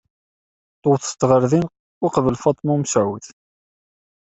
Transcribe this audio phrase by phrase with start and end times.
[0.81, 1.65] Tuwḍeḍ ɣer din
[2.05, 3.25] uqbel Faḍma Mesɛud.